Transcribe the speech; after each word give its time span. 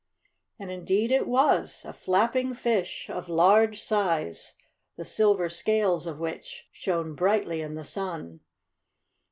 And 0.57 0.71
indeed 0.71 1.11
it 1.11 1.27
was, 1.27 1.83
a 1.85 1.93
flapping 1.93 2.55
fish, 2.55 3.07
of 3.07 3.29
large 3.29 3.79
size, 3.79 4.55
the 4.97 5.05
silver 5.05 5.47
scales 5.47 6.07
of 6.07 6.19
which 6.19 6.67
shone 6.71 7.13
brightly 7.13 7.61
in 7.61 7.75
the 7.75 7.83
sun. 7.83 8.39